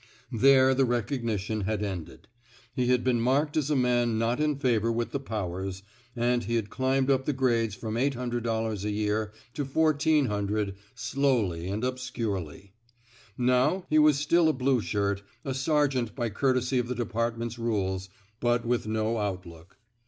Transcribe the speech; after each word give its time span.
*' 0.15 0.31
There 0.31 0.73
the 0.73 0.83
recognition 0.83 1.61
had 1.61 1.83
ended. 1.83 2.27
He 2.73 2.87
had 2.87 3.03
been 3.03 3.21
marked 3.21 3.55
as 3.55 3.69
a 3.69 3.75
man 3.75 4.17
not 4.17 4.39
in 4.39 4.55
favor 4.55 4.91
with 4.91 5.11
the 5.11 5.19
powers, 5.19 5.83
and 6.15 6.43
he 6.45 6.55
had 6.55 6.71
climbed 6.71 7.11
up 7.11 7.25
the 7.25 7.33
grades 7.33 7.75
from 7.75 7.93
$800 7.93 8.83
a 8.83 8.89
year 8.89 9.31
to 9.53 9.63
$1,400 9.63 10.73
slowly 10.95 11.67
and 11.67 11.83
obscurely. 11.83 12.73
Now, 13.37 13.85
he 13.91 13.99
was 13.99 14.17
still 14.17 14.49
a 14.49 14.53
blue 14.53 14.81
shirt, 14.81 15.21
a 15.45 15.53
sergeant 15.53 16.15
by 16.15 16.31
courtesy 16.31 16.79
of 16.79 16.87
the 16.87 16.95
department's 16.95 17.59
rules, 17.59 18.09
but 18.39 18.65
with 18.65 18.87
no 18.87 19.19
outlook. 19.19 19.77